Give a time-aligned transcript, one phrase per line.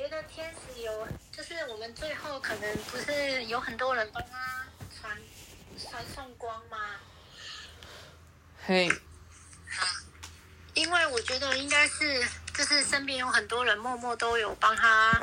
[0.00, 4.66] 觉得天使有，就是我们最后可能不是有很多人帮他
[4.98, 5.14] 传
[5.76, 6.78] 传送光吗？
[8.66, 8.90] 嘿，
[10.72, 15.20] 因为我觉得应该是，就是身边有很多人默默都有帮他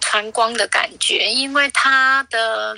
[0.00, 2.74] 传光的感觉，因为他的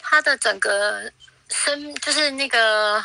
[0.00, 1.10] 他的整个
[1.48, 3.02] 身就是那个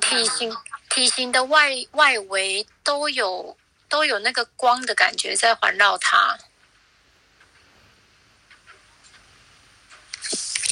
[0.00, 0.50] 体型
[0.88, 3.54] 体型的外外围都有。
[3.92, 6.38] 都有那个光的感觉在环绕他。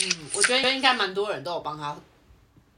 [0.03, 1.95] 嗯，我觉得应该蛮多人都有帮他，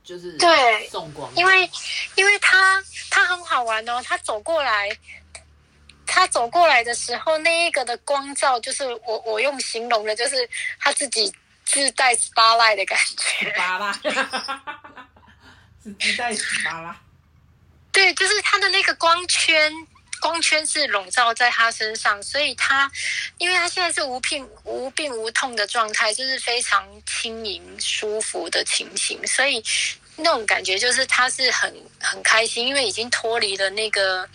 [0.02, 1.70] 就是对送光，因为
[2.16, 4.90] 因为他他很好玩哦，他走过来，
[6.04, 10.50] 他走过来的时候，那一个的光照，就是我我用形容的，就是
[10.80, 11.32] 他自己
[11.64, 13.92] 自带 spotlight 的感觉，巴拉，
[15.84, 16.96] 是自带 spotlight，
[17.92, 19.72] 对，就是他的那个光圈。
[20.22, 22.88] 光圈是笼罩在他身上，所以他，
[23.38, 29.60] 因为他现在是无病无病无痛的状态，就是非常轻盈舒服的情形，所以
[30.14, 34.28] 那种感觉就是他是很很开心，因为已经脱离了那个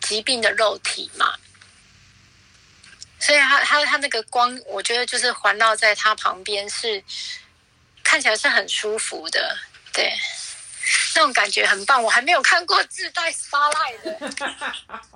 [0.00, 1.34] 疾病的肉体嘛，
[3.18, 7.02] 所以他他他那个光，我觉得就是环绕在他旁边是
[8.04, 9.58] 看起来是很舒服的，
[9.92, 10.12] 对。
[11.16, 14.20] 那种感觉很棒，我还没有看过自带 spotlight 的，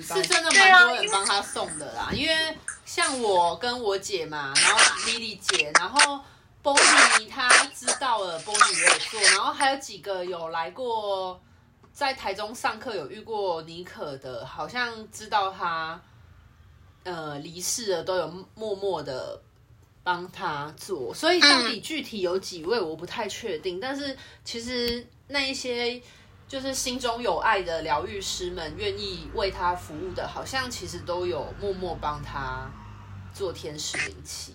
[0.00, 2.10] 是真的蛮多人帮他送的啦。
[2.12, 6.20] 因为像我跟我姐嘛，然后 Lily 姐，然后
[6.62, 11.40] Bonnie 她知道了，Bonnie 也有做，然后还有几个有来过，
[11.92, 16.00] 在台中上课有遇过妮可的，好像知道他
[17.02, 19.42] 呃离世了，都有默默的。
[20.04, 26.02] 帮他做，所以到底具体有几位我不太确定，嗯、但是其实那一些
[26.52, 32.70] 就是心中有爱的疗愈师们，愿意为他服务的，好像其实都有默默帮他
[33.32, 34.54] 做天使灵气。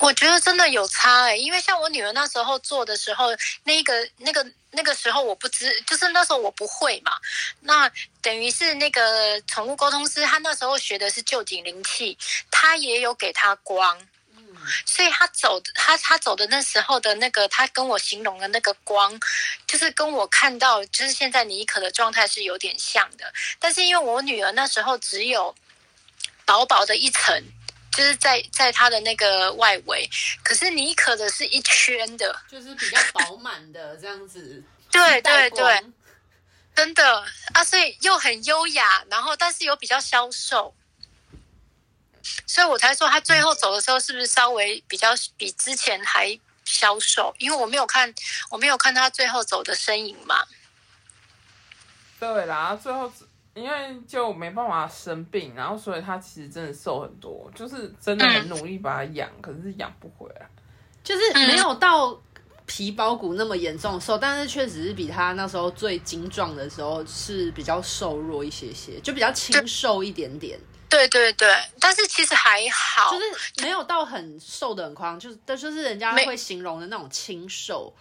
[0.00, 3.26] 我觉得真的有差哎、因为像我女儿那时候做的时候，
[3.62, 7.12] 那个、那个、那个时候我不知，就是那时候我不会嘛，
[7.60, 7.88] 那
[8.20, 12.18] 等于是那个宠物沟通师，他那时候学的是臼井灵气，
[12.50, 13.96] 他也有给他光。
[14.86, 19.18] 所以他走，他他走的那时候的那个，他跟我形容的那个光，
[19.66, 23.32] 就是跟我看到，就是现在妮可的状态是有点像的。
[23.58, 25.54] 但是因为我女儿那时候只有
[26.44, 27.42] 薄薄的一层，
[27.92, 30.08] 就是在在她的那个外围，
[30.42, 34.62] 可是妮可的是一圈的，就是比较饱满的这样子。
[34.90, 35.84] 对对对，
[36.74, 37.24] 真的
[37.54, 40.74] 啊，所以又很优雅，然后但是又比较消瘦。
[42.46, 47.34] 所以我才说他最后走的时候是不是稍微比较比之前还消瘦？
[47.38, 48.12] 因为我没有看，
[48.50, 50.44] 我没有看他最后走的身影嘛。
[52.18, 53.10] 对啦，最后
[53.54, 60.48] 因为就没办法生病，然后所以他其实真的瘦很多，就是真的很努力把他养，嗯、可是养不回来，
[61.02, 62.20] 就是没有到
[62.66, 70.60] 皮包骨那么严重瘦，但是确实是比他那时候最精壮的时候是比较瘦弱一些些，就比较清瘦一点点。
[70.90, 73.24] 对对对，但是其实还好，就是
[73.62, 77.94] 没有到很瘦的很夸张，就是但就是人家会形容的那种清瘦，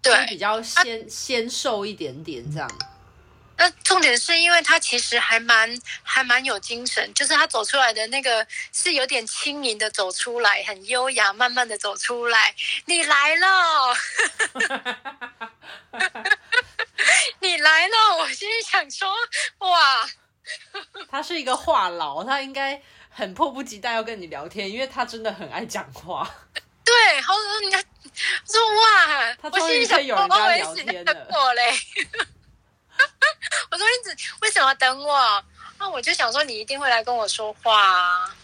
[0.00, 2.68] 对，比较纤纤瘦一点点这样。
[3.58, 12.54] 那重点是因为他其实还蛮还蛮有精神，就是他走出来的那个是有点轻盈的走出来，很优雅，慢慢的走出来。
[12.86, 13.94] 你来了，
[17.40, 19.08] 你来了，我心里想说，
[19.58, 20.08] 哇。
[21.12, 22.80] 他是一个话痨，他应该
[23.10, 26.28] 很迫不及待要跟你聊天，因为他真的很爱讲话。
[26.82, 31.26] 对，好多人家说哇，他终于可以有人跟他聊天了。
[31.30, 31.70] 我嘞，
[33.70, 35.44] 我说你只为什么等我？
[35.78, 38.34] 那我就想说你一定会来跟我说话啊。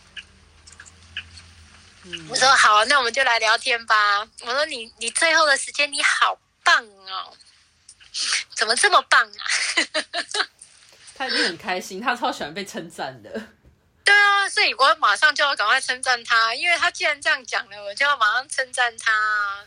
[2.05, 4.29] 嗯，我说好，那我们就来聊天吧。
[4.43, 7.35] 我说你你最后的时间你好棒哦，
[8.55, 9.43] 怎么这么棒啊？
[11.19, 13.29] 他一定很开心，他超喜欢被称赞的。
[14.05, 19.12] 对啊，所以我马上就要赶快称赞他，因为他既然这样讲了，我就要马上称赞他。